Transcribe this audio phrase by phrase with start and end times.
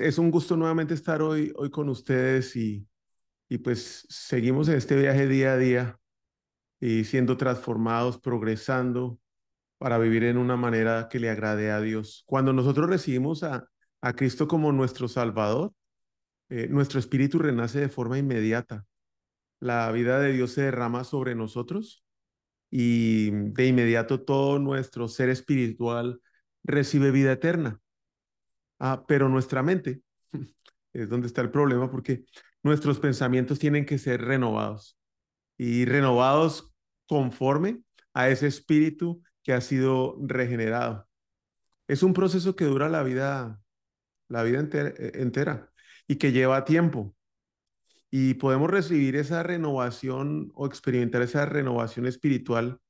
[0.00, 2.86] Es, un gusto nuevamente estar hoy, hoy con ustedes y,
[3.48, 6.00] y pues seguimos en este viaje día a día
[6.80, 9.18] y siendo transformados, progresando
[9.78, 12.24] para vivir en una manera que le agrade a Dios.
[12.26, 13.68] Cuando nosotros recibimos a,
[14.00, 15.72] a Cristo como nuestro Salvador,
[16.48, 18.86] eh, nuestro espíritu renace de forma inmediata.
[19.60, 22.04] La vida de Dios se derrama sobre nosotros
[22.70, 26.20] y de inmediato todo nuestro ser espiritual
[26.64, 27.80] recibe vida eterna.
[28.78, 30.02] Ah, pero nuestra mente
[30.92, 32.24] es donde está el problema porque
[32.62, 34.98] nuestros pensamientos tienen que ser renovados
[35.56, 36.74] y renovados
[37.06, 37.82] conforme
[38.12, 41.08] a ese espíritu que ha sido regenerado.
[41.88, 43.60] Es un proceso que dura la vida,
[44.28, 45.70] la vida e, entera,
[46.08, 47.14] y que lleva tiempo.
[48.10, 52.80] Y podemos recibir esa renovación o experimentar esa renovación espiritual,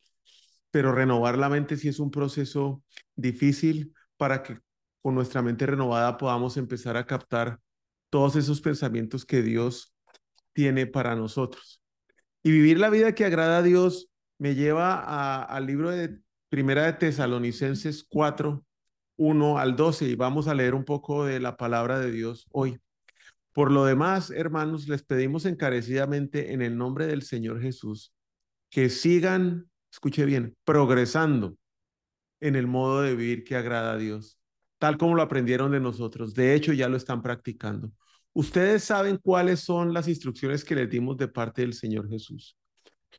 [0.70, 2.82] pero renovar la mente sí es un proceso
[3.14, 4.60] difícil para que
[5.06, 7.60] con nuestra mente renovada podamos empezar a captar
[8.10, 9.94] todos esos pensamientos que Dios
[10.52, 11.80] tiene para nosotros.
[12.42, 16.94] Y vivir la vida que agrada a Dios me lleva al libro de Primera de
[16.94, 18.64] Tesalonicenses 4,
[19.14, 22.80] 1 al 12 y vamos a leer un poco de la palabra de Dios hoy.
[23.52, 28.12] Por lo demás, hermanos, les pedimos encarecidamente en el nombre del Señor Jesús
[28.70, 31.56] que sigan, escuche bien, progresando
[32.40, 34.40] en el modo de vivir que agrada a Dios,
[34.78, 36.34] tal como lo aprendieron de nosotros.
[36.34, 37.90] De hecho, ya lo están practicando.
[38.32, 42.56] Ustedes saben cuáles son las instrucciones que les dimos de parte del Señor Jesús.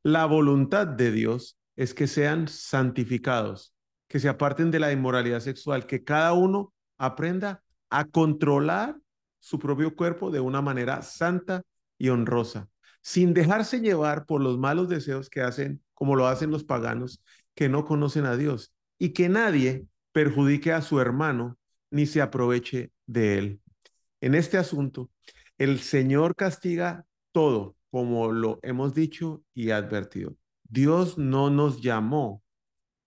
[0.04, 3.74] La voluntad de Dios es que sean santificados,
[4.08, 8.96] que se aparten de la inmoralidad sexual, que cada uno aprenda a controlar
[9.40, 11.64] su propio cuerpo de una manera santa
[11.98, 12.70] y honrosa,
[13.02, 17.24] sin dejarse llevar por los malos deseos que hacen, como lo hacen los paganos,
[17.56, 19.86] que no conocen a Dios, y que nadie
[20.18, 21.60] perjudique a su hermano
[21.92, 23.62] ni se aproveche de él.
[24.20, 25.12] En este asunto,
[25.60, 30.36] el Señor castiga todo, como lo hemos dicho y advertido.
[30.64, 32.42] Dios no nos llamó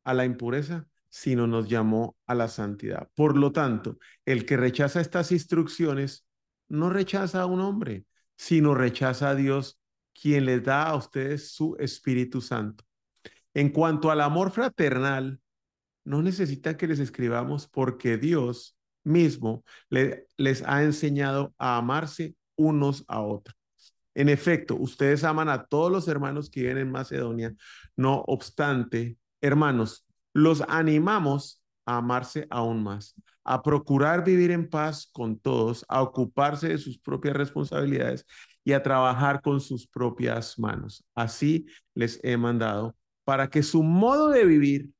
[0.04, 3.08] a la impureza, sino nos llamó a la santidad.
[3.16, 6.24] Por lo tanto, el que rechaza estas instrucciones
[6.68, 8.04] no rechaza a un hombre,
[8.36, 9.80] sino rechaza a Dios,
[10.14, 12.84] quien les da a ustedes su Espíritu Santo.
[13.52, 15.39] En cuanto al amor fraternal,
[16.04, 23.20] no necesitan que les escribamos porque Dios mismo les ha enseñado a amarse unos a
[23.20, 23.56] otros.
[24.14, 27.54] En efecto, ustedes aman a todos los hermanos que viven en Macedonia.
[27.96, 35.38] No obstante, hermanos, los animamos a amarse aún más, a procurar vivir en paz con
[35.38, 38.26] todos, a ocuparse de sus propias responsabilidades
[38.64, 41.04] y a trabajar con sus propias manos.
[41.14, 44.90] Así les he mandado para que su modo de vivir,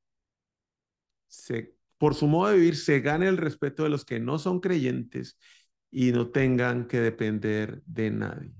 [1.31, 4.59] se, por su modo de vivir, se gane el respeto de los que no son
[4.59, 5.37] creyentes
[5.89, 8.53] y no tengan que depender de nadie.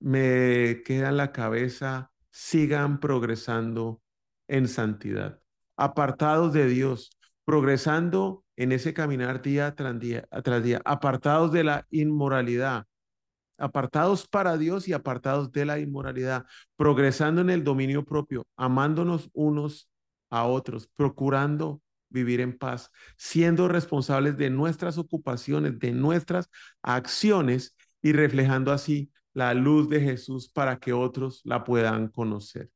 [0.00, 4.00] Me queda en la cabeza, sigan progresando
[4.48, 5.40] en santidad,
[5.76, 7.10] apartados de Dios,
[7.44, 12.86] progresando en ese caminar día tras día, tras día, apartados de la inmoralidad,
[13.58, 16.46] apartados para Dios y apartados de la inmoralidad,
[16.76, 19.88] progresando en el dominio propio, amándonos unos
[20.30, 26.50] a otros, procurando vivir en paz, siendo responsables de nuestras ocupaciones, de nuestras
[26.82, 32.70] acciones y reflejando así la luz de Jesús para que otros la puedan conocer.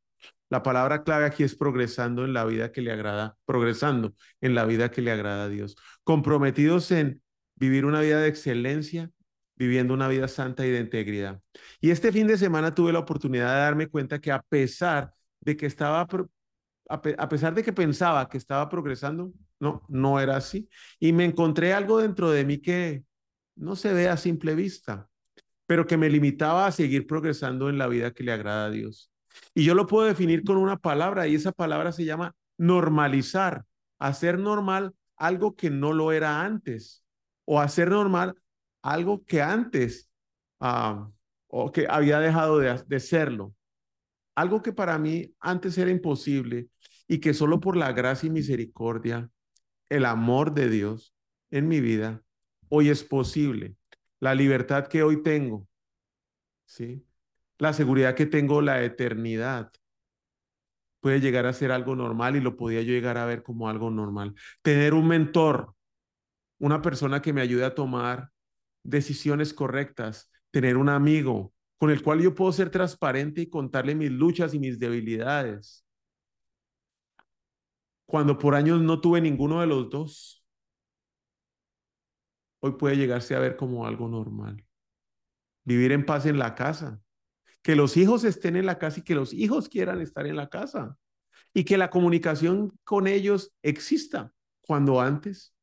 [0.50, 4.66] La palabra clave aquí es progresando en la vida que le agrada, progresando en la
[4.66, 7.22] vida que le agrada a Dios, comprometidos en
[7.56, 9.10] vivir una vida de excelencia,
[9.56, 11.40] viviendo una vida santa y de integridad.
[11.80, 15.56] Y este fin de semana tuve la oportunidad de darme cuenta que a pesar de
[15.56, 16.06] que estaba,
[16.92, 20.68] a pesar de que pensaba que estaba progresando, no, no era así.
[20.98, 23.04] Y me encontré algo dentro de mí que
[23.56, 25.08] no se ve a simple vista
[25.72, 29.10] pero que me limitaba a seguir progresando en la vida que le agrada a Dios.
[29.54, 33.64] Y yo lo puedo definir con una palabra y esa palabra se llama normalizar,
[33.98, 37.06] hacer normal algo que no lo era antes
[37.46, 38.34] o hacer normal
[38.82, 40.10] algo que antes
[40.60, 41.08] ah,
[41.46, 43.54] o que había dejado de, de serlo.
[44.34, 46.68] Algo que para mí antes era imposible
[47.12, 49.28] y que solo por la gracia y misericordia
[49.90, 51.14] el amor de Dios
[51.50, 52.22] en mi vida,
[52.70, 53.76] hoy es posible.
[54.18, 55.68] La libertad que hoy tengo,
[56.64, 57.04] ¿sí?
[57.58, 59.70] La seguridad que tengo, la eternidad,
[61.00, 63.90] puede llegar a ser algo normal y lo podía yo llegar a ver como algo
[63.90, 64.34] normal.
[64.62, 65.74] Tener un mentor,
[66.60, 68.30] una persona que me ayude a tomar
[68.82, 74.10] decisiones correctas, tener un amigo con el cual yo puedo ser transparente y contarle mis
[74.10, 75.84] luchas y mis debilidades.
[78.12, 80.44] Cuando por años no tuve ninguno de los dos,
[82.60, 84.66] hoy puede llegarse a ver como algo normal.
[85.64, 87.00] Vivir en paz en la casa,
[87.62, 90.50] que los hijos estén en la casa y que los hijos quieran estar en la
[90.50, 90.98] casa
[91.54, 95.54] y que la comunicación con ellos exista cuando antes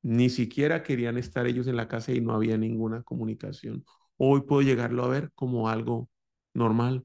[0.00, 3.84] ni siquiera querían estar ellos en la casa y no había ninguna comunicación.
[4.16, 6.08] Hoy puedo llegarlo a ver como algo
[6.54, 7.04] normal.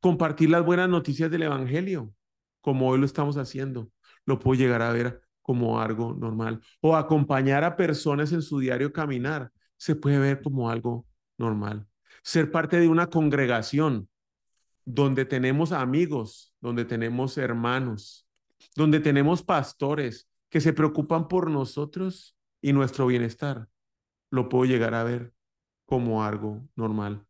[0.00, 2.14] Compartir las buenas noticias del Evangelio,
[2.62, 3.90] como hoy lo estamos haciendo,
[4.26, 6.60] lo puedo llegar a ver como algo normal.
[6.80, 11.06] O acompañar a personas en su diario caminar, se puede ver como algo
[11.38, 11.86] normal.
[12.22, 14.08] Ser parte de una congregación
[14.84, 18.26] donde tenemos amigos, donde tenemos hermanos,
[18.74, 23.68] donde tenemos pastores que se preocupan por nosotros y nuestro bienestar,
[24.30, 25.32] lo puedo llegar a ver
[25.84, 27.24] como algo normal.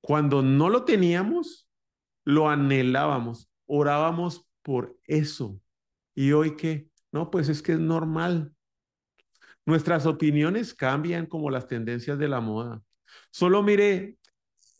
[0.00, 1.68] Cuando no lo teníamos,
[2.24, 5.60] lo anhelábamos, orábamos por eso.
[6.18, 6.88] ¿Y hoy qué?
[7.12, 8.52] No, pues es que es normal.
[9.64, 12.82] Nuestras opiniones cambian como las tendencias de la moda.
[13.30, 14.18] Solo mire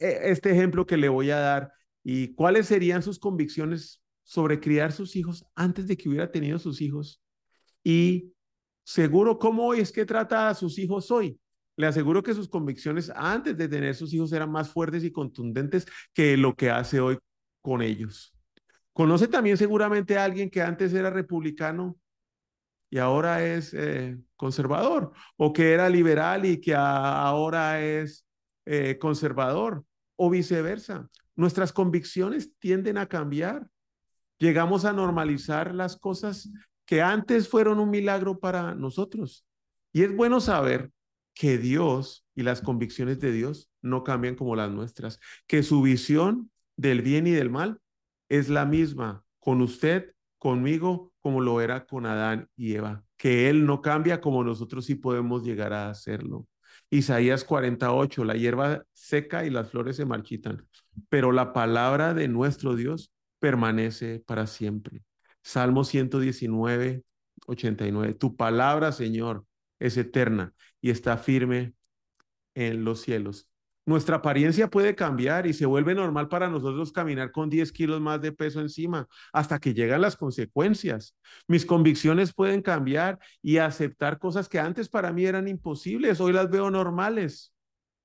[0.01, 4.91] eh, este ejemplo que le voy a dar y cuáles serían sus convicciones sobre criar
[4.91, 7.23] sus hijos antes de que hubiera tenido sus hijos
[7.85, 8.33] y
[8.83, 11.39] seguro cómo es que trata a sus hijos hoy.
[11.77, 15.87] Le aseguro que sus convicciones antes de tener sus hijos eran más fuertes y contundentes
[16.13, 17.17] que lo que hace hoy
[17.63, 18.38] con ellos.
[18.99, 21.97] Conoce también seguramente a alguien que antes era republicano
[22.91, 28.27] y ahora es eh, conservador, o que era liberal y que ahora es
[28.67, 29.85] eh, conservador,
[30.17, 31.09] o viceversa.
[31.37, 33.69] Nuestras convicciones tienden a cambiar.
[34.41, 36.51] Llegamos a normalizar las cosas
[36.85, 39.47] que antes fueron un milagro para nosotros.
[39.93, 40.91] Y es bueno saber
[41.35, 46.51] que Dios y las convicciones de Dios no cambian como las nuestras, que su visión
[46.77, 47.81] del bien y del mal
[48.29, 53.67] es la misma con usted, conmigo, como lo era con Adán y Eva, que Él
[53.67, 56.47] no cambia como nosotros sí podemos llegar a hacerlo.
[56.91, 60.67] Isaías 48, la hierba seca y las flores se marchitan,
[61.09, 65.03] pero la palabra de nuestro Dios permanece para siempre.
[65.43, 67.03] Salmo 119,
[67.47, 68.15] 89.
[68.15, 69.45] Tu palabra, Señor,
[69.79, 71.75] es eterna y está firme
[72.55, 73.48] en los cielos.
[73.89, 78.21] Nuestra apariencia puede cambiar y se vuelve normal para nosotros caminar con 10 kilos más
[78.21, 81.17] de peso encima hasta que llegan las consecuencias.
[81.47, 86.51] Mis convicciones pueden cambiar y aceptar cosas que antes para mí eran imposibles, hoy las
[86.51, 87.55] veo normales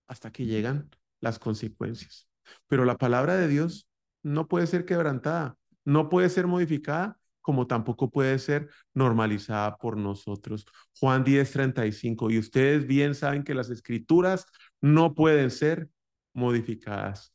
[0.07, 0.89] hasta que llegan
[1.19, 2.29] las consecuencias.
[2.69, 3.89] Pero la palabra de Dios
[4.21, 10.65] no puede ser quebrantada, no puede ser modificada como tampoco puede ser normalizada por nosotros.
[10.97, 14.45] Juan 10:35, y ustedes bien saben que las escrituras
[14.83, 15.89] no pueden ser
[16.33, 17.31] modificadas.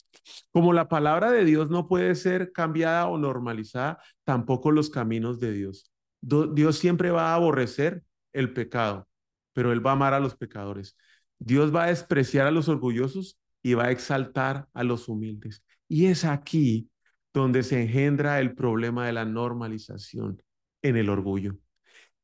[0.53, 5.53] Como la palabra de Dios no puede ser cambiada o normalizada, tampoco los caminos de
[5.53, 5.91] Dios.
[6.21, 8.03] Dios siempre va a aborrecer
[8.35, 9.09] el pecado,
[9.55, 10.95] pero Él va a amar a los pecadores.
[11.39, 15.65] Dios va a despreciar a los orgullosos y va a exaltar a los humildes.
[15.89, 16.91] Y es aquí
[17.33, 20.43] donde se engendra el problema de la normalización
[20.83, 21.57] en el orgullo,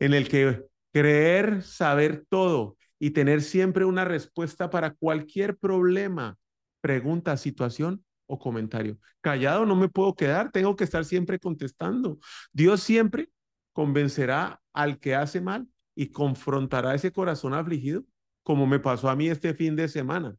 [0.01, 6.39] en el que creer saber todo y tener siempre una respuesta para cualquier problema,
[6.81, 8.99] pregunta, situación o comentario.
[9.21, 12.19] Callado no me puedo quedar, tengo que estar siempre contestando.
[12.53, 13.31] Dios siempre
[13.73, 18.05] convencerá al que hace mal y confrontará ese corazón afligido,
[18.43, 20.37] como me pasó a mí este fin de semana.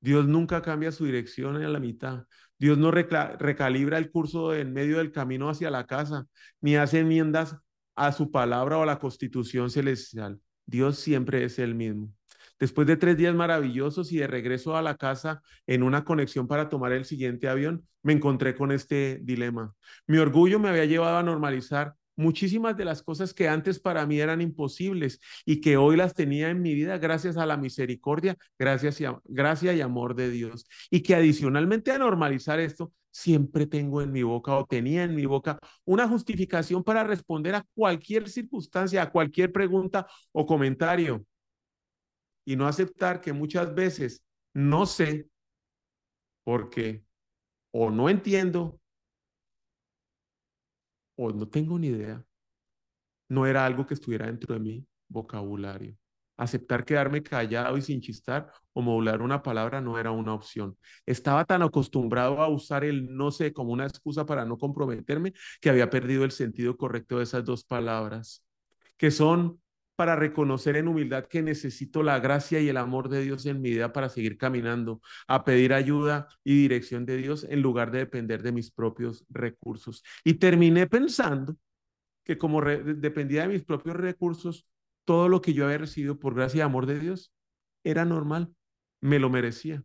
[0.00, 2.24] Dios nunca cambia su dirección a la mitad.
[2.58, 6.26] Dios no recalibra el curso en medio del camino hacia la casa,
[6.60, 7.56] ni hace enmiendas
[7.96, 10.40] a su palabra o a la constitución celestial.
[10.66, 12.12] Dios siempre es el mismo.
[12.58, 16.68] Después de tres días maravillosos y de regreso a la casa en una conexión para
[16.68, 19.74] tomar el siguiente avión, me encontré con este dilema.
[20.06, 24.20] Mi orgullo me había llevado a normalizar muchísimas de las cosas que antes para mí
[24.20, 29.00] eran imposibles y que hoy las tenía en mi vida gracias a la misericordia, gracias
[29.00, 30.66] y, gracia y amor de Dios.
[30.90, 35.26] Y que adicionalmente a normalizar esto, siempre tengo en mi boca o tenía en mi
[35.26, 41.24] boca una justificación para responder a cualquier circunstancia, a cualquier pregunta o comentario.
[42.44, 45.28] Y no aceptar que muchas veces no sé
[46.44, 47.04] porque
[47.70, 48.80] o no entiendo
[51.16, 52.24] o no tengo ni idea,
[53.28, 55.96] no era algo que estuviera dentro de mi vocabulario.
[56.36, 60.76] Aceptar quedarme callado y sin chistar o modular una palabra no era una opción.
[61.06, 65.70] Estaba tan acostumbrado a usar el no sé como una excusa para no comprometerme que
[65.70, 68.44] había perdido el sentido correcto de esas dos palabras,
[68.96, 69.60] que son
[69.96, 73.70] para reconocer en humildad que necesito la gracia y el amor de Dios en mi
[73.70, 78.42] vida para seguir caminando, a pedir ayuda y dirección de Dios en lugar de depender
[78.42, 80.02] de mis propios recursos.
[80.24, 81.56] Y terminé pensando
[82.24, 84.66] que como dependía de mis propios recursos,
[85.04, 87.32] todo lo que yo había recibido por gracia y amor de Dios
[87.84, 88.54] era normal,
[89.00, 89.84] me lo merecía.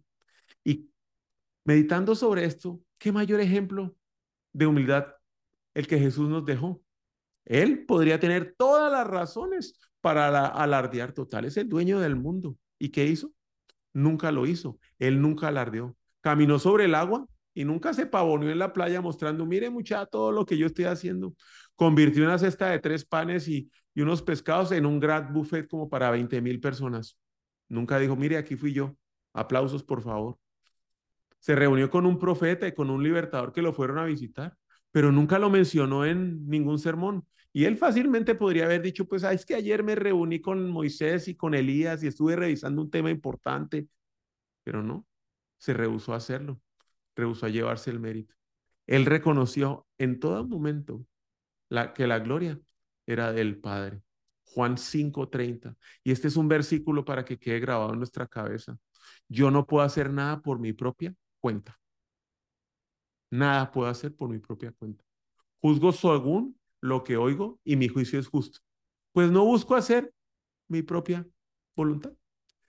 [0.63, 0.89] Y
[1.65, 3.95] meditando sobre esto, ¿qué mayor ejemplo
[4.53, 5.07] de humildad
[5.73, 6.81] el que Jesús nos dejó?
[7.45, 11.45] Él podría tener todas las razones para alardear total.
[11.45, 12.57] Es el dueño del mundo.
[12.77, 13.31] ¿Y qué hizo?
[13.93, 14.79] Nunca lo hizo.
[14.99, 15.95] Él nunca alardeó.
[16.21, 20.31] Caminó sobre el agua y nunca se pavoneó en la playa mostrando, mire muchacha, todo
[20.31, 21.33] lo que yo estoy haciendo.
[21.75, 26.09] Convirtió una cesta de tres panes y, unos pescados en un gran buffet como para
[26.09, 27.17] 20 mil personas.
[27.67, 28.95] Nunca dijo, mire, aquí fui yo.
[29.33, 30.37] Aplausos, por favor.
[31.39, 34.55] Se reunió con un profeta y con un libertador que lo fueron a visitar,
[34.91, 37.25] pero nunca lo mencionó en ningún sermón.
[37.51, 41.27] Y él fácilmente podría haber dicho, pues, ah, es que ayer me reuní con Moisés
[41.27, 43.87] y con Elías y estuve revisando un tema importante,
[44.63, 45.07] pero no,
[45.57, 46.61] se rehusó a hacerlo,
[47.15, 48.35] rehusó a llevarse el mérito.
[48.85, 51.05] Él reconoció en todo momento
[51.95, 52.59] que la gloria
[53.05, 54.01] era del Padre.
[54.53, 55.75] Juan 5:30.
[56.03, 58.77] Y este es un versículo para que quede grabado en nuestra cabeza.
[59.27, 61.79] Yo no puedo hacer nada por mi propia cuenta.
[63.31, 65.03] Nada puedo hacer por mi propia cuenta.
[65.61, 68.59] Juzgo según lo que oigo y mi juicio es justo.
[69.11, 70.13] Pues no busco hacer
[70.67, 71.27] mi propia
[71.75, 72.13] voluntad,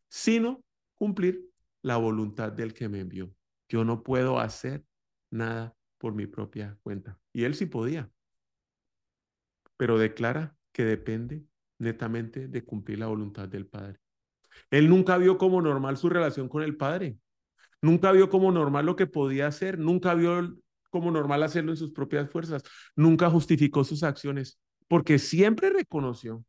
[0.09, 0.65] sino
[0.95, 1.49] cumplir
[1.83, 3.35] la voluntad del que me envió.
[3.69, 4.85] Yo no puedo hacer
[5.31, 7.19] nada por mi propia cuenta.
[7.33, 8.11] Y él sí podía,
[9.77, 11.45] pero declara que depende
[11.79, 14.01] netamente de cumplir la voluntad del Padre.
[14.71, 17.19] Él nunca vio como normal su relación con el Padre.
[17.83, 19.79] Nunca vio como normal lo que podía hacer.
[19.79, 20.59] Nunca vio
[20.91, 22.63] como normal hacerlo en sus propias fuerzas.
[22.97, 26.45] Nunca justificó sus acciones porque siempre reconoció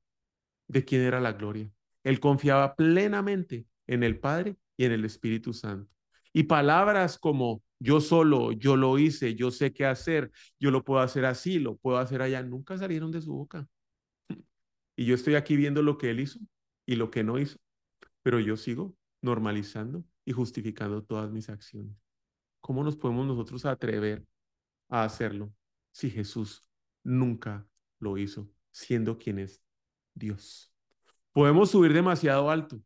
[0.68, 1.70] de quién era la gloria.
[2.04, 5.92] Él confiaba plenamente en el Padre y en el Espíritu Santo.
[6.34, 11.02] Y palabras como yo solo, yo lo hice, yo sé qué hacer, yo lo puedo
[11.02, 13.68] hacer así, lo puedo hacer allá, nunca salieron de su boca.
[14.96, 16.40] Y yo estoy aquí viendo lo que él hizo
[16.86, 17.58] y lo que no hizo,
[18.22, 21.96] pero yo sigo normalizando y justificando todas mis acciones.
[22.60, 24.24] ¿Cómo nos podemos nosotros atrever
[24.92, 25.52] a hacerlo
[25.92, 26.70] si Jesús
[27.04, 27.68] nunca
[28.00, 29.64] lo hizo, siendo quien es
[30.14, 30.72] Dios?
[31.32, 32.80] Podemos subir demasiado alto,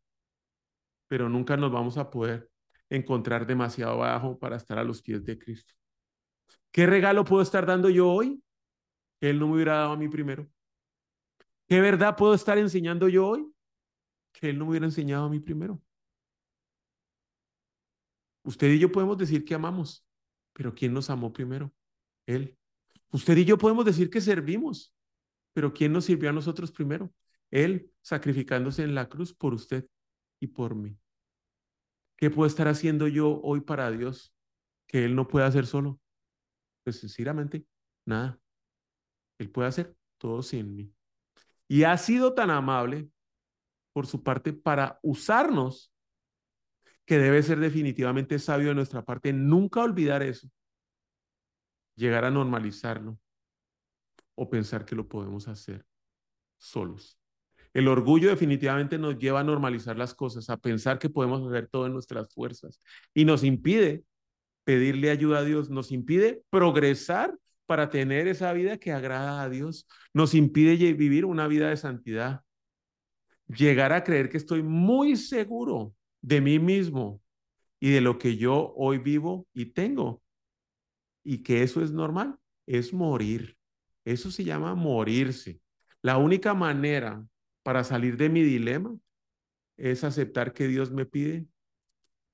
[1.07, 2.49] pero nunca nos vamos a poder
[2.89, 5.73] encontrar demasiado bajo para estar a los pies de Cristo.
[6.71, 8.41] ¿Qué regalo puedo estar dando yo hoy?
[9.19, 10.47] Que Él no me hubiera dado a mí primero.
[11.67, 13.51] ¿Qué verdad puedo estar enseñando yo hoy?
[14.31, 15.81] Que Él no me hubiera enseñado a mí primero.
[18.43, 20.05] Usted y yo podemos decir que amamos,
[20.53, 21.73] pero ¿quién nos amó primero?
[22.25, 22.57] Él.
[23.11, 24.93] Usted y yo podemos decir que servimos,
[25.53, 27.13] pero ¿quién nos sirvió a nosotros primero?
[27.51, 29.87] Él sacrificándose en la cruz por usted
[30.39, 30.97] y por mí.
[32.17, 34.33] ¿Qué puedo estar haciendo yo hoy para Dios
[34.87, 35.99] que Él no puede hacer solo?
[36.83, 37.65] Pues sinceramente,
[38.05, 38.39] nada.
[39.37, 40.93] Él puede hacer todo sin mí.
[41.67, 43.09] Y ha sido tan amable
[43.93, 45.91] por su parte para usarnos
[47.05, 50.49] que debe ser definitivamente sabio de nuestra parte nunca olvidar eso,
[51.95, 53.17] llegar a normalizarlo
[54.35, 55.85] o pensar que lo podemos hacer
[56.57, 57.19] solos.
[57.73, 61.87] El orgullo definitivamente nos lleva a normalizar las cosas, a pensar que podemos hacer todo
[61.87, 62.79] en nuestras fuerzas
[63.13, 64.03] y nos impide
[64.63, 69.87] pedirle ayuda a Dios, nos impide progresar para tener esa vida que agrada a Dios,
[70.13, 72.41] nos impide vivir una vida de santidad.
[73.47, 77.21] Llegar a creer que estoy muy seguro de mí mismo
[77.79, 80.23] y de lo que yo hoy vivo y tengo
[81.25, 83.57] y que eso es normal, es morir.
[84.05, 85.59] Eso se llama morirse.
[86.01, 87.25] La única manera
[87.63, 88.95] para salir de mi dilema
[89.75, 91.47] es aceptar que Dios me pide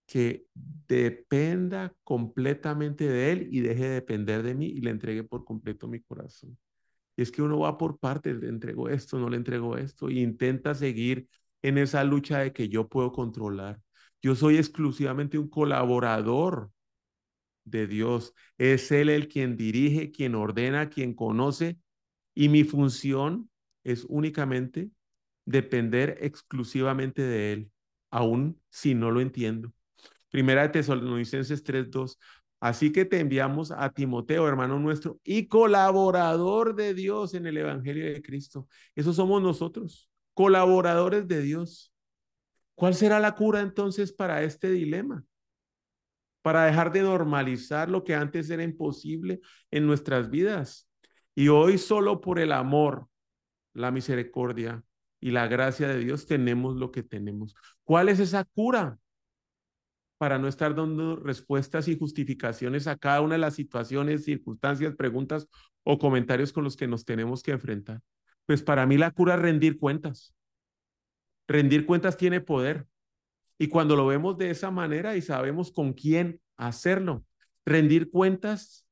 [0.05, 5.45] que dependa completamente de Él y deje de depender de mí y le entregue por
[5.45, 6.57] completo mi corazón.
[7.15, 10.15] Y es que uno va por partes, le entrego esto, no le entrego esto, e
[10.15, 11.29] intenta seguir
[11.61, 13.79] en esa lucha de que yo puedo controlar.
[14.21, 16.71] Yo soy exclusivamente un colaborador
[17.63, 18.33] de Dios.
[18.57, 21.77] Es Él el quien dirige, quien ordena, quien conoce,
[22.33, 23.49] y mi función
[23.83, 24.89] es únicamente
[25.45, 27.71] depender exclusivamente de Él,
[28.09, 29.73] aun si no lo entiendo.
[30.29, 32.17] Primera de Tesalonicenses 3:2.
[32.61, 38.05] Así que te enviamos a Timoteo, hermano nuestro, y colaborador de Dios en el Evangelio
[38.05, 38.67] de Cristo.
[38.95, 41.91] Eso somos nosotros, colaboradores de Dios.
[42.75, 45.25] ¿Cuál será la cura entonces para este dilema?
[46.41, 50.89] Para dejar de normalizar lo que antes era imposible en nuestras vidas.
[51.35, 53.07] Y hoy solo por el amor,
[53.73, 54.83] la misericordia
[55.19, 57.55] y la gracia de Dios tenemos lo que tenemos.
[57.83, 58.99] ¿Cuál es esa cura?
[60.21, 65.47] para no estar dando respuestas y justificaciones a cada una de las situaciones, circunstancias, preguntas
[65.81, 68.01] o comentarios con los que nos tenemos que enfrentar.
[68.45, 70.35] Pues para mí la cura es rendir cuentas.
[71.47, 72.85] Rendir cuentas tiene poder.
[73.61, 77.23] Y cuando lo vemos de esa manera y sabemos con quién hacerlo,
[77.63, 78.87] rendir cuentas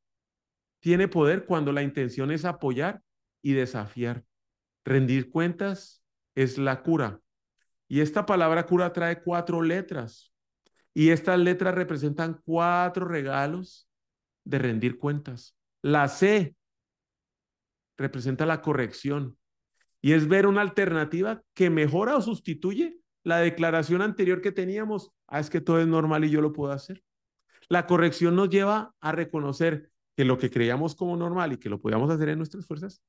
[0.79, 3.01] tiene poder cuando la intención es apoyar
[3.41, 4.23] y desafiar.
[4.85, 6.03] Rendir cuentas
[6.35, 7.19] es la cura.
[7.87, 10.31] Y esta palabra cura trae cuatro letras.
[10.93, 13.89] Y estas letras representan cuatro regalos
[14.43, 15.57] de rendir cuentas.
[15.81, 16.55] La C
[17.97, 19.35] representa la corrección
[19.99, 25.11] y es ver una alternativa que mejora o sustituye la declaración anterior que teníamos.
[25.27, 27.03] Ah, es que todo es normal y yo lo puedo hacer.
[27.67, 31.79] La corrección nos lleva a reconocer que lo que creíamos como normal y que lo
[31.79, 33.01] podíamos hacer en nuestras fuerzas,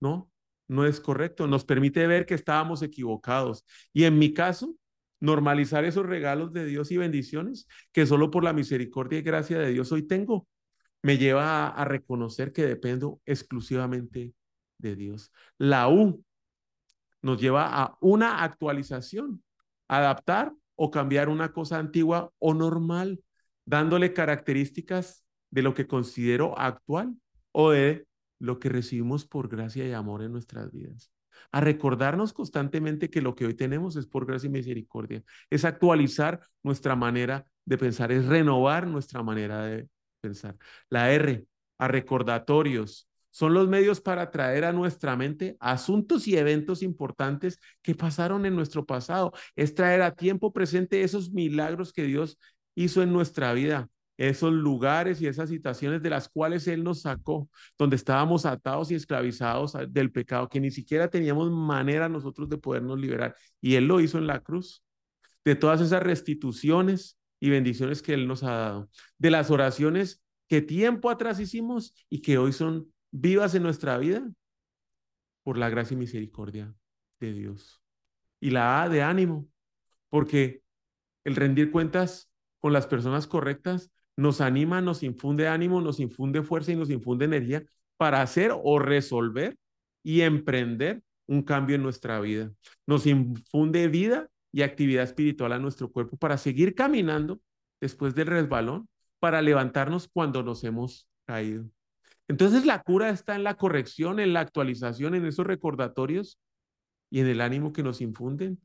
[0.00, 0.30] no,
[0.68, 1.46] no es correcto.
[1.46, 3.64] Nos permite ver que estábamos equivocados.
[3.92, 4.74] Y en mi caso,
[5.20, 9.70] normalizar esos regalos de Dios y bendiciones que solo por la misericordia y gracia de
[9.70, 10.48] Dios hoy tengo,
[11.02, 14.34] me lleva a, reconocer que dependo exclusivamente
[14.78, 15.32] de Dios.
[15.58, 16.24] La U
[17.22, 19.42] nos lleva a una actualización,
[19.88, 23.22] adaptar o cambiar una cosa antigua o normal,
[23.64, 27.14] dándole características de lo que considero actual
[27.52, 28.06] o de
[28.38, 31.10] lo que recibimos por gracia y amor en nuestras vidas
[31.52, 35.22] a recordarnos constantemente que lo que hoy tenemos es por gracia y misericordia.
[35.50, 39.88] Es actualizar nuestra manera de pensar, es renovar nuestra manera de
[40.20, 40.56] pensar.
[40.88, 41.46] La R,
[41.78, 43.05] a recordatorios.
[43.36, 48.56] Son los medios para traer a nuestra mente asuntos y eventos importantes que pasaron en
[48.56, 49.34] nuestro pasado.
[49.54, 52.38] Es traer a tiempo presente esos milagros que Dios
[52.74, 57.50] hizo en nuestra vida esos lugares y esas situaciones de las cuales Él nos sacó,
[57.76, 62.98] donde estábamos atados y esclavizados del pecado, que ni siquiera teníamos manera nosotros de podernos
[62.98, 63.36] liberar.
[63.60, 64.82] Y Él lo hizo en la cruz.
[65.44, 68.90] De todas esas restituciones y bendiciones que Él nos ha dado.
[69.18, 74.28] De las oraciones que tiempo atrás hicimos y que hoy son vivas en nuestra vida
[75.42, 76.74] por la gracia y misericordia
[77.20, 77.80] de Dios.
[78.40, 79.48] Y la A de ánimo,
[80.10, 80.62] porque
[81.24, 86.72] el rendir cuentas con las personas correctas nos anima, nos infunde ánimo, nos infunde fuerza
[86.72, 87.64] y nos infunde energía
[87.96, 89.56] para hacer o resolver
[90.02, 92.50] y emprender un cambio en nuestra vida.
[92.86, 97.40] Nos infunde vida y actividad espiritual a nuestro cuerpo para seguir caminando
[97.80, 98.88] después del resbalón,
[99.18, 101.68] para levantarnos cuando nos hemos caído.
[102.28, 106.38] Entonces la cura está en la corrección, en la actualización, en esos recordatorios
[107.10, 108.60] y en el ánimo que nos infunden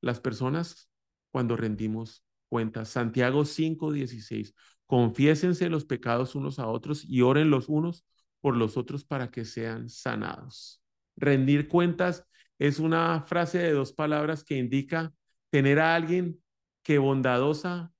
[0.00, 0.88] las personas
[1.32, 2.90] cuando rendimos cuentas.
[2.90, 4.54] Santiago 5:16.
[4.86, 8.04] Confiésense los pecados unos a otros y oren los unos
[8.40, 10.82] por los otros para que sean sanados.
[11.16, 12.26] Rendir cuentas
[12.58, 15.12] es una frase de dos palabras que indica
[15.50, 16.40] tener a alguien
[16.82, 17.92] que bondadosa,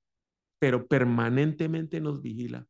[0.59, 2.67] pero permanentemente nos vigila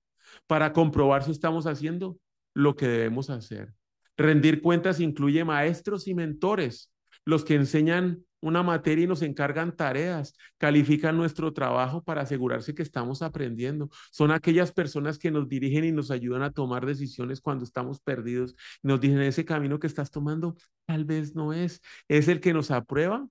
[0.46, 2.18] para comprobar si estamos haciendo
[2.54, 3.74] lo que debemos hacer.
[4.16, 6.92] Rendir cuentas incluye maestros y mentores,
[7.24, 12.82] los que enseñan una materia y nos encargan tareas, califican nuestro trabajo para asegurarse que
[12.82, 13.88] estamos aprendiendo.
[14.10, 18.56] Son aquellas personas que nos dirigen y nos ayudan a tomar decisiones cuando estamos perdidos.
[18.82, 21.80] Nos dicen, ese camino que estás tomando tal vez no es.
[22.08, 23.26] Es el que nos aprueba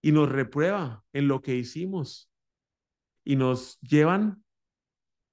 [0.00, 2.30] y nos reprueba en lo que hicimos.
[3.24, 4.42] Y nos llevan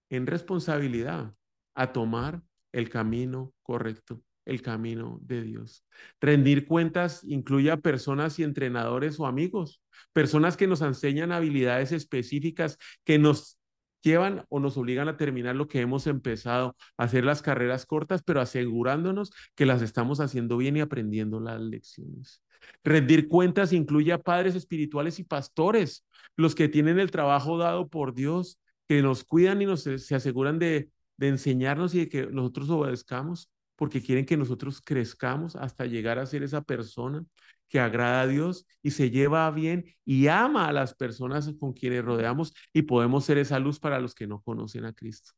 [0.10, 1.34] en responsabilidad
[1.76, 2.41] a tomar
[2.72, 5.84] el camino correcto el camino de Dios.
[6.22, 9.82] Rendir cuentas incluye a personas y entrenadores o amigos,
[10.13, 13.60] personas que nos enseñan habilidades específicas que nos
[14.04, 18.39] llevan o nos obligan a terminar lo que hemos empezado, hacer las carreras cortas, pero
[18.39, 22.41] asegurándonos que las estamos haciendo bien y aprendiendo las lecciones.
[22.84, 28.13] Rendir cuentas incluye a padres espirituales y pastores, los que tienen el trabajo dado por
[28.13, 32.69] Dios, que nos cuidan y nos se aseguran de, de enseñarnos y de que nosotros
[32.69, 37.26] obedezcamos porque quieren que nosotros crezcamos hasta llegar a ser esa persona
[37.67, 42.06] que agrada a Dios y se lleva bien y ama a las personas con quienes
[42.06, 45.32] rodeamos y podemos ser esa luz para los que no conocen a Cristo.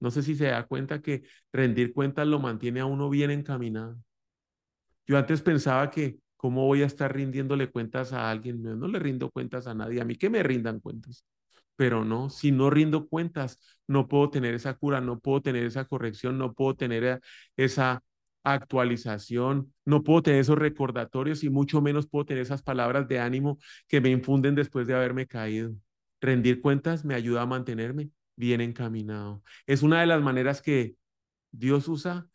[0.00, 3.96] No sé si se da cuenta que rendir cuentas lo mantiene a uno bien encaminado.
[5.06, 8.62] Yo antes pensaba que, ¿cómo voy a estar rindiéndole cuentas a alguien?
[8.62, 10.00] No, no le rindo cuentas a nadie.
[10.00, 11.24] A mí que me rindan cuentas.
[11.76, 15.84] Pero no, si no rindo cuentas, no puedo tener esa cura, no puedo tener esa
[15.84, 17.20] corrección, no puedo tener eh,
[17.56, 18.02] esa
[18.44, 23.58] actualización, no puedo tener esos recordatorios y mucho menos puedo tener esas palabras de ánimo
[23.88, 25.74] que me infunden después de haberme caído.
[26.20, 29.42] Rendir cuentas me ayuda a mantenerme bien encaminado.
[29.66, 30.96] Es una de las maneras que
[31.52, 32.28] Dios usa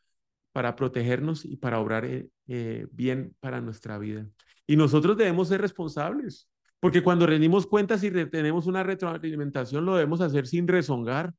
[0.51, 4.27] para protegernos y para obrar eh, eh, bien para nuestra vida.
[4.65, 10.21] Y nosotros debemos ser responsables, porque cuando rendimos cuentas y tenemos una retroalimentación, lo debemos
[10.21, 11.33] hacer sin rezongar,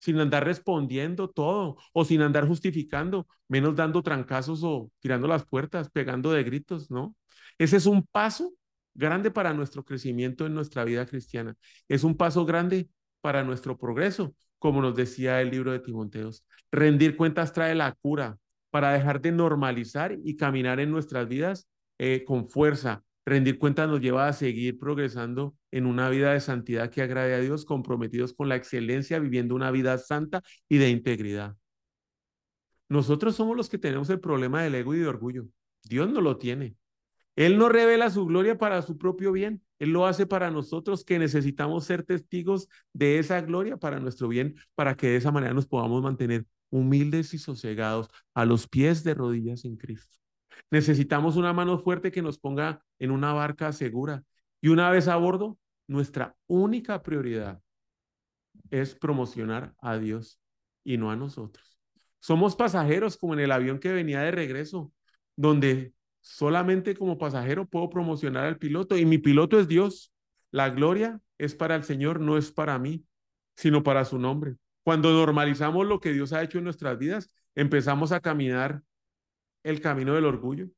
[0.00, 5.90] sin andar respondiendo todo o sin andar justificando, menos dando trancazos o tirando las puertas,
[5.90, 7.16] pegando de gritos, ¿no?
[7.58, 8.52] Ese es un paso
[8.94, 11.56] grande para nuestro crecimiento en nuestra vida cristiana.
[11.88, 12.88] Es un paso grande
[13.20, 16.44] para nuestro progreso, como nos decía el libro de Timoteos.
[16.70, 18.38] Rendir cuentas trae la cura
[18.70, 24.00] para dejar de normalizar y caminar en nuestras vidas eh, con fuerza, Rendir cuentas nos
[24.00, 28.48] lleva a seguir progresando en una vida de santidad que agrade a Dios, comprometidos con
[28.48, 31.56] la excelencia, viviendo una vida santa y de integridad.
[32.88, 35.46] Nosotros somos los que tenemos el problema del ego y de orgullo.
[35.82, 36.76] Dios no lo tiene.
[37.34, 39.60] Él no revela su gloria para su propio bien.
[39.80, 44.54] Él lo hace para nosotros que necesitamos ser testigos de esa gloria para nuestro bien,
[44.76, 49.14] para que de esa manera nos podamos mantener humildes y sosegados a los pies de
[49.14, 50.16] rodillas en Cristo.
[50.70, 54.24] Necesitamos una mano fuerte que nos ponga en una barca segura.
[54.60, 57.60] Y una vez a bordo, nuestra única prioridad
[58.70, 60.40] es promocionar a Dios
[60.84, 61.78] y no a nosotros.
[62.20, 64.92] Somos pasajeros como en el avión que venía de regreso,
[65.36, 70.12] donde solamente como pasajero puedo promocionar al piloto y mi piloto es Dios.
[70.50, 73.04] La gloria es para el Señor, no es para mí,
[73.54, 74.56] sino para su nombre.
[74.82, 78.82] Cuando normalizamos lo que Dios ha hecho en nuestras vidas, empezamos a caminar
[79.66, 80.68] el camino del orgullo,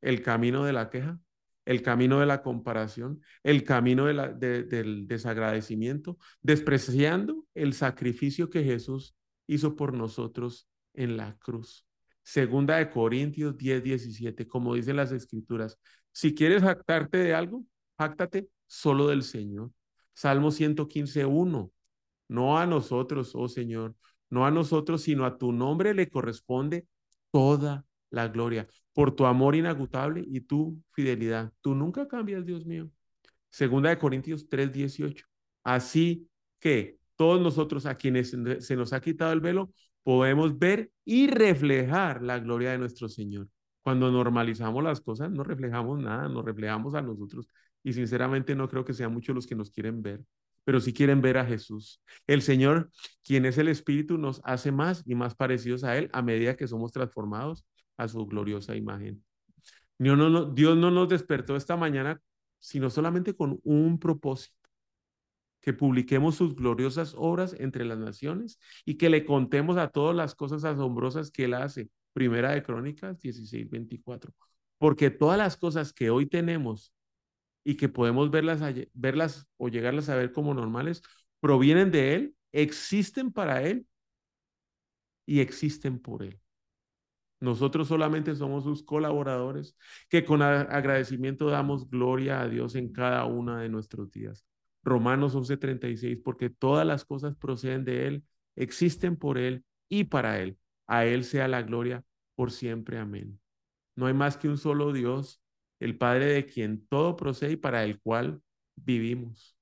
[0.00, 1.20] el camino de la queja,
[1.66, 9.14] el camino de la comparación, el camino del desagradecimiento, despreciando el sacrificio que Jesús
[9.46, 11.86] hizo por nosotros en la cruz.
[12.22, 15.78] Segunda de Corintios 10, 17, como dicen las escrituras,
[16.10, 17.62] si quieres jactarte de algo,
[17.98, 19.70] jáctate solo del Señor.
[20.14, 21.72] Salmo 115, 1,
[22.28, 23.94] no a nosotros, oh Señor,
[24.30, 26.86] no a nosotros, sino a tu nombre le corresponde
[27.30, 31.52] toda la gloria, por tu amor inagotable y tu fidelidad.
[31.60, 32.88] Tú nunca cambias, Dios mío.
[33.50, 35.26] Segunda de Corintios 3:18.
[35.62, 36.28] Así
[36.60, 39.72] que todos nosotros a quienes se nos ha quitado el velo,
[40.02, 43.48] podemos ver y reflejar la gloria de nuestro Señor.
[43.82, 47.48] Cuando normalizamos las cosas, no reflejamos nada, nos reflejamos a nosotros.
[47.82, 50.24] Y sinceramente no creo que sean muchos los que nos quieren ver,
[50.64, 52.00] pero sí quieren ver a Jesús.
[52.26, 52.90] El Señor,
[53.22, 56.66] quien es el Espíritu, nos hace más y más parecidos a Él a medida que
[56.66, 57.66] somos transformados
[57.96, 59.24] a su gloriosa imagen.
[59.98, 60.18] Dios
[60.76, 62.20] no, nos despertó esta mañana,
[62.58, 64.56] sino solamente con un propósito,
[65.60, 70.34] que publiquemos sus gloriosas obras entre las naciones y que le contemos a todas las
[70.34, 71.88] cosas asombrosas que Él hace.
[72.12, 74.32] Primera de Crónicas 16, 24.
[74.78, 76.92] Porque todas las cosas que hoy tenemos
[77.64, 78.60] y que podemos verlas,
[78.92, 81.02] verlas o llegarlas a ver como normales,
[81.40, 83.86] provienen de Él, existen para Él
[85.26, 86.43] y existen por Él.
[87.40, 89.76] Nosotros solamente somos sus colaboradores,
[90.08, 94.46] que con agradecimiento damos gloria a Dios en cada una de nuestros días.
[94.82, 98.24] Romanos 11:36, porque todas las cosas proceden de Él,
[98.56, 100.58] existen por Él y para Él.
[100.86, 102.98] A Él sea la gloria por siempre.
[102.98, 103.40] Amén.
[103.96, 105.40] No hay más que un solo Dios,
[105.80, 108.40] el Padre de quien todo procede y para el cual
[108.76, 109.56] vivimos.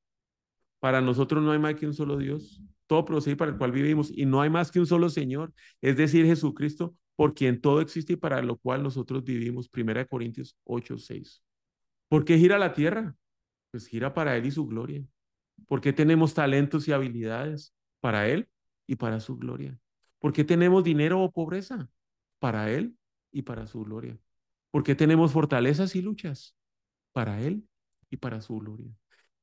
[0.80, 4.10] Para nosotros no hay más que un solo Dios, todo procede para el cual vivimos
[4.14, 8.14] y no hay más que un solo Señor, es decir, Jesucristo, por quien todo existe
[8.14, 9.68] y para lo cual nosotros vivimos.
[9.68, 11.40] Primera Corintios 8, 6.
[12.08, 13.14] ¿Por qué gira la tierra?
[13.70, 15.06] Pues gira para Él y su gloria.
[15.68, 17.72] ¿Por qué tenemos talentos y habilidades?
[18.00, 18.48] Para Él
[18.88, 19.78] y para su gloria.
[20.18, 21.88] ¿Por qué tenemos dinero o pobreza?
[22.40, 22.96] Para Él
[23.30, 24.18] y para su gloria.
[24.72, 26.56] ¿Por qué tenemos fortalezas y luchas?
[27.12, 27.68] Para Él
[28.10, 28.90] y para su gloria.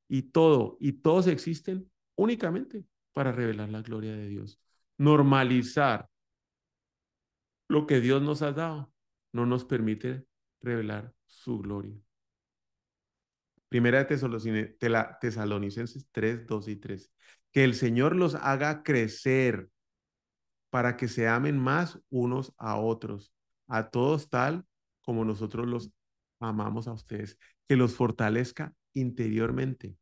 [0.10, 4.60] Y todo, y todos existen únicamente para revelar la gloria de Dios.
[4.98, 6.10] Normalizar
[7.70, 8.92] lo que Dios nos ha dado
[9.32, 10.26] no nos permite
[10.60, 11.96] revelar su gloria.
[13.70, 14.76] Primera de
[15.22, 17.12] Tesalonicenses 3, 2 y 3.
[17.52, 19.70] Que el Señor los haga crecer
[20.72, 23.32] para que se amen más unos a otros,
[23.68, 24.66] a todos tal
[25.02, 25.92] como nosotros los
[26.40, 29.96] amamos a ustedes, que los fortalezca interiormente.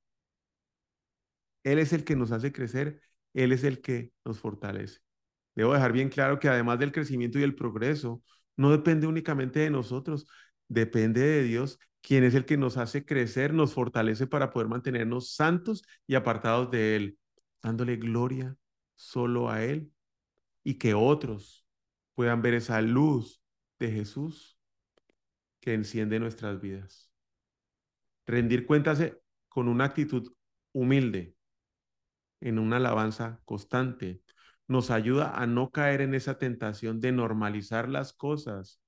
[1.64, 3.02] Él es el que nos hace crecer,
[3.34, 5.00] Él es el que nos fortalece.
[5.58, 8.22] Debo dejar bien claro que además del crecimiento y el progreso,
[8.58, 10.28] no depende únicamente de nosotros,
[10.68, 15.32] depende de Dios quien es el que nos hace crecer, nos fortalece para poder mantenernos
[15.32, 17.18] santos y apartados de Él,
[17.64, 18.56] dándole gloria
[18.96, 19.92] solo a Él
[20.64, 21.66] y que otros
[22.14, 23.42] puedan ver esa luz
[23.80, 24.60] de Jesús
[25.60, 27.12] que enciende nuestras vidas.
[28.28, 30.32] Rendir cuentas eh, con una actitud
[30.72, 31.36] humilde,
[32.42, 34.22] en una alabanza constante,
[34.68, 38.82] nos ayuda a no caer en esa tentación de normalizar las cosas,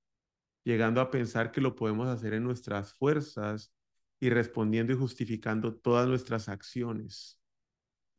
[0.63, 3.74] llegando a pensar que lo podemos hacer en nuestras fuerzas
[4.20, 7.39] y respondiendo y justificando todas nuestras acciones,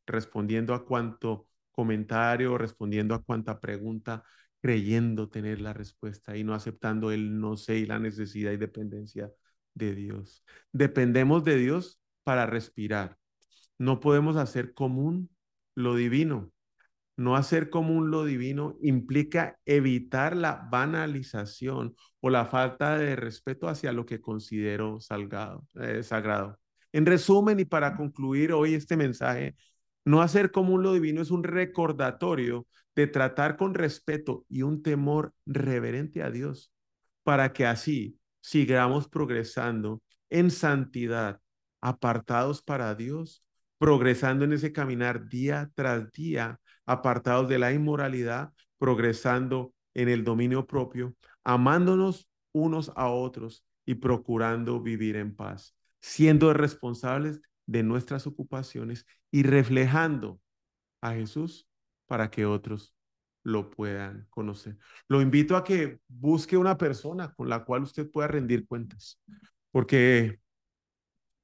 [0.07, 4.25] respondiendo a cuanto comentario, respondiendo a cuanta pregunta,
[4.61, 9.31] creyendo tener la respuesta y no aceptando el no sé y la necesidad y dependencia
[9.75, 10.44] de Dios.
[10.73, 13.18] Dependemos de Dios para respirar.
[13.79, 15.31] No podemos hacer común
[15.75, 16.53] lo divino.
[17.20, 23.92] No hacer común lo divino implica evitar la banalización o la falta de respeto hacia
[23.92, 24.96] lo que considero
[25.83, 26.59] eh, sagrado.
[26.92, 29.54] En resumen, y para concluir hoy este mensaje,
[30.06, 35.35] no hacer común lo divino es un recordatorio de tratar con respeto y un temor
[35.44, 36.72] reverente a Dios,
[37.22, 41.38] para que así sigamos progresando en santidad,
[41.83, 43.44] apartados para Dios,
[43.76, 46.59] progresando en ese caminar día tras día
[46.90, 54.81] apartados de la inmoralidad, progresando en el dominio propio, amándonos unos a otros y procurando
[54.81, 60.40] vivir en paz, siendo responsables de nuestras ocupaciones y reflejando
[61.00, 61.68] a Jesús
[62.07, 62.92] para que otros
[63.44, 64.76] lo puedan conocer.
[65.07, 69.20] Lo invito a que busque una persona con la cual usted pueda rendir cuentas,
[69.70, 70.40] porque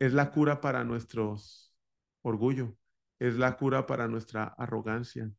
[0.01, 1.73] es la cura para nuestros
[2.23, 2.77] orgullo,
[3.19, 5.31] es la cura para nuestra arrogancia,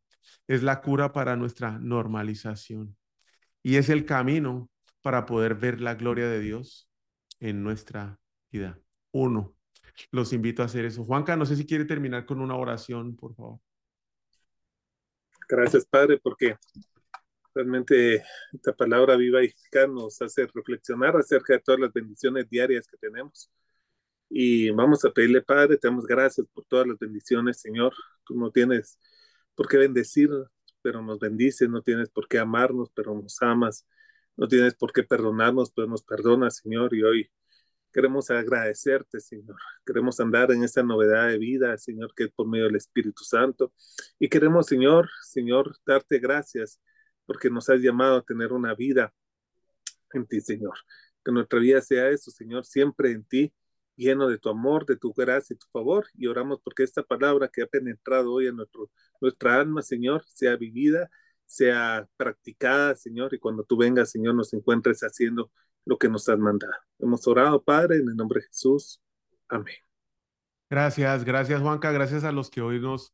[0.47, 2.97] es la cura para nuestra normalización
[3.63, 4.69] y es el camino
[5.01, 6.89] para poder ver la gloria de Dios
[7.39, 8.19] en nuestra
[8.51, 8.79] vida.
[9.11, 9.55] Uno,
[10.11, 11.05] los invito a hacer eso.
[11.05, 13.59] Juanca, no sé si quiere terminar con una oración, por favor.
[15.49, 16.57] Gracias, Padre, porque
[17.53, 19.53] realmente esta palabra viva y
[19.89, 23.49] nos hace reflexionar acerca de todas las bendiciones diarias que tenemos
[24.29, 27.93] y vamos a pedirle, Padre, te damos gracias por todas las bendiciones, Señor.
[28.25, 28.99] Tú no tienes
[29.55, 30.29] por qué bendecir,
[30.81, 33.87] pero nos bendices, no tienes por qué amarnos, pero nos amas.
[34.35, 36.93] No tienes por qué perdonarnos, pero nos perdonas, Señor.
[36.93, 37.31] Y hoy
[37.91, 39.57] queremos agradecerte, Señor.
[39.85, 43.73] Queremos andar en esta novedad de vida, Señor, que es por medio del Espíritu Santo.
[44.19, 46.79] Y queremos, Señor, Señor, darte gracias
[47.25, 49.13] porque nos has llamado a tener una vida
[50.13, 50.75] en ti, Señor.
[51.23, 53.53] Que nuestra vida sea eso, Señor, siempre en ti
[53.97, 56.07] lleno de tu amor, de tu gracia y tu favor.
[56.13, 60.55] Y oramos porque esta palabra que ha penetrado hoy en nuestro, nuestra alma, Señor, sea
[60.55, 61.09] vivida,
[61.45, 65.51] sea practicada, Señor, y cuando tú vengas, Señor, nos encuentres haciendo
[65.85, 66.73] lo que nos has mandado.
[66.99, 69.01] Hemos orado, Padre, en el nombre de Jesús.
[69.47, 69.75] Amén.
[70.69, 73.13] Gracias, gracias Juanca, gracias a los que hoy nos,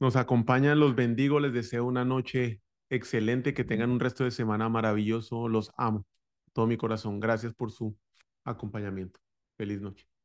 [0.00, 4.70] nos acompañan, los bendigo, les deseo una noche excelente, que tengan un resto de semana
[4.70, 6.06] maravilloso, los amo,
[6.54, 7.98] todo mi corazón, gracias por su
[8.44, 9.20] acompañamiento.
[9.58, 10.15] Feliz noche.